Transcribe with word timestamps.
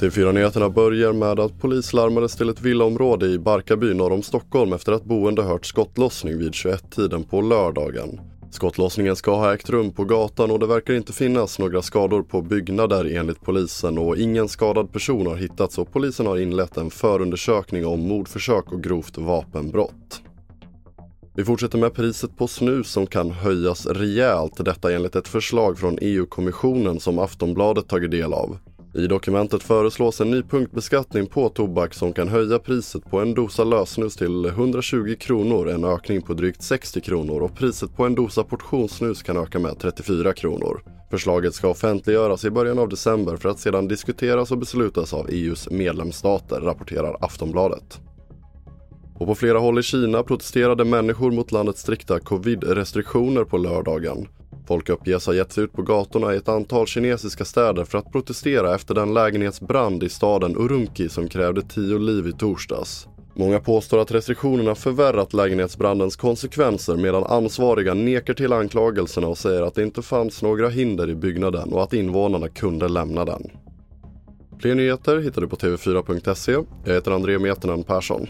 TV4-nyheterna 0.00 0.70
börjar 0.70 1.12
med 1.12 1.40
att 1.40 1.60
polis 1.60 1.92
larmades 1.92 2.36
till 2.36 2.48
ett 2.48 2.60
villaområde 2.60 3.26
i 3.26 3.38
Barkarby 3.38 3.94
norr 3.94 4.12
om 4.12 4.22
Stockholm 4.22 4.72
efter 4.72 4.92
att 4.92 5.04
boende 5.04 5.42
hört 5.42 5.66
skottlossning 5.66 6.38
vid 6.38 6.52
21-tiden 6.52 7.24
på 7.24 7.40
lördagen. 7.40 8.20
Skottlossningen 8.50 9.16
ska 9.16 9.36
ha 9.36 9.54
ägt 9.54 9.70
rum 9.70 9.92
på 9.92 10.04
gatan 10.04 10.50
och 10.50 10.58
det 10.58 10.66
verkar 10.66 10.94
inte 10.94 11.12
finnas 11.12 11.58
några 11.58 11.82
skador 11.82 12.22
på 12.22 12.42
byggnader 12.42 13.16
enligt 13.16 13.40
polisen 13.40 13.98
och 13.98 14.16
ingen 14.16 14.48
skadad 14.48 14.92
person 14.92 15.26
har 15.26 15.36
hittats 15.36 15.78
och 15.78 15.92
polisen 15.92 16.26
har 16.26 16.38
inlett 16.38 16.76
en 16.76 16.90
förundersökning 16.90 17.86
om 17.86 18.00
mordförsök 18.00 18.72
och 18.72 18.82
grovt 18.82 19.18
vapenbrott. 19.18 20.22
Vi 21.38 21.44
fortsätter 21.44 21.78
med 21.78 21.94
priset 21.94 22.36
på 22.36 22.46
snus 22.46 22.90
som 22.90 23.06
kan 23.06 23.30
höjas 23.30 23.86
rejält, 23.86 24.64
detta 24.64 24.92
enligt 24.92 25.16
ett 25.16 25.28
förslag 25.28 25.78
från 25.78 25.98
EU-kommissionen 26.00 27.00
som 27.00 27.18
Aftonbladet 27.18 27.88
tagit 27.88 28.10
del 28.10 28.32
av. 28.32 28.58
I 28.94 29.06
dokumentet 29.06 29.62
föreslås 29.62 30.20
en 30.20 30.30
ny 30.30 30.42
punktbeskattning 30.42 31.26
på 31.26 31.48
tobak 31.48 31.94
som 31.94 32.12
kan 32.12 32.28
höja 32.28 32.58
priset 32.58 33.10
på 33.10 33.20
en 33.20 33.34
dosa 33.34 33.64
lösnus 33.64 34.16
till 34.16 34.44
120 34.44 35.16
kronor, 35.20 35.68
en 35.68 35.84
ökning 35.84 36.22
på 36.22 36.34
drygt 36.34 36.62
60 36.62 37.00
kronor 37.00 37.40
och 37.40 37.54
priset 37.56 37.96
på 37.96 38.04
en 38.04 38.14
dosa 38.14 38.44
portionssnus 38.44 39.22
kan 39.22 39.36
öka 39.36 39.58
med 39.58 39.78
34 39.78 40.32
kronor. 40.32 40.82
Förslaget 41.10 41.54
ska 41.54 41.68
offentliggöras 41.68 42.44
i 42.44 42.50
början 42.50 42.78
av 42.78 42.88
december 42.88 43.36
för 43.36 43.48
att 43.48 43.58
sedan 43.58 43.88
diskuteras 43.88 44.50
och 44.50 44.58
beslutas 44.58 45.14
av 45.14 45.28
EUs 45.30 45.70
medlemsstater, 45.70 46.60
rapporterar 46.60 47.16
Aftonbladet. 47.20 48.00
Och 49.18 49.26
på 49.26 49.34
flera 49.34 49.58
håll 49.58 49.78
i 49.78 49.82
Kina 49.82 50.22
protesterade 50.22 50.84
människor 50.84 51.30
mot 51.30 51.52
landets 51.52 51.80
strikta 51.80 52.18
covid-restriktioner 52.18 53.44
på 53.44 53.58
lördagen. 53.58 54.28
Folk 54.68 54.88
uppges 54.88 55.26
ha 55.26 55.34
gett 55.34 55.52
sig 55.52 55.64
ut 55.64 55.72
på 55.72 55.82
gatorna 55.82 56.34
i 56.34 56.36
ett 56.36 56.48
antal 56.48 56.86
kinesiska 56.86 57.44
städer 57.44 57.84
för 57.84 57.98
att 57.98 58.12
protestera 58.12 58.74
efter 58.74 58.94
den 58.94 59.14
lägenhetsbrand 59.14 60.02
i 60.02 60.08
staden 60.08 60.56
Urumqi 60.56 61.08
som 61.08 61.28
krävde 61.28 61.62
tio 61.62 61.98
liv 61.98 62.26
i 62.26 62.32
torsdags. 62.32 63.08
Många 63.34 63.60
påstår 63.60 63.98
att 63.98 64.12
restriktionerna 64.12 64.74
förvärrat 64.74 65.32
lägenhetsbrandens 65.32 66.16
konsekvenser 66.16 66.96
medan 66.96 67.24
ansvariga 67.24 67.94
nekar 67.94 68.34
till 68.34 68.52
anklagelserna 68.52 69.26
och 69.26 69.38
säger 69.38 69.62
att 69.62 69.74
det 69.74 69.82
inte 69.82 70.02
fanns 70.02 70.42
några 70.42 70.68
hinder 70.68 71.10
i 71.10 71.14
byggnaden 71.14 71.72
och 71.72 71.82
att 71.82 71.92
invånarna 71.92 72.48
kunde 72.48 72.88
lämna 72.88 73.24
den. 73.24 73.42
Fler 74.60 74.74
nyheter 74.74 75.18
hittar 75.18 75.42
du 75.42 75.48
på 75.48 75.56
tv4.se. 75.56 76.52
Jag 76.84 76.94
heter 76.94 77.10
André 77.10 77.38
Metenen 77.38 77.82
Persson. 77.82 78.26